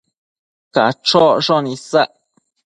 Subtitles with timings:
[0.73, 2.11] Cachocshon isac